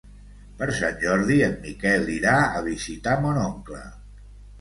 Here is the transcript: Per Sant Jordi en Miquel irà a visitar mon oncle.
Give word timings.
Per 0.59 0.67
Sant 0.77 0.95
Jordi 1.03 1.35
en 1.47 1.53
Miquel 1.65 2.07
irà 2.13 2.33
a 2.61 2.63
visitar 2.69 3.13
mon 3.27 3.39
oncle. 3.43 3.83